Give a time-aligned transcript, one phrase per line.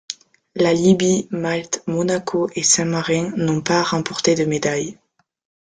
[0.55, 4.97] La Libye, Malte, Monaco et Saint-Marin n'ont pas remporté de médailles.